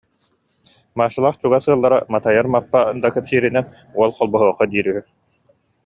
[0.99, 3.65] Машалаах чугас ыаллара Матайар Мааппа да кэпсииринэн,
[3.97, 5.01] уол холбоһуохха диир үһү